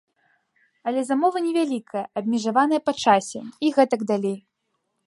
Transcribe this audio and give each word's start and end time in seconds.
Але 0.91 1.03
замова 1.09 1.37
невялікая, 1.49 2.03
абмежаваная 2.23 2.81
па 2.87 2.93
часе, 3.05 3.39
і 3.67 3.73
гэтак 3.79 4.01
далей. 4.15 4.37